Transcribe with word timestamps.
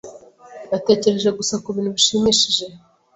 Natekereje 0.69 1.29
gusa 1.39 1.53
kubintu 1.63 1.89
bishimishije. 1.95 2.65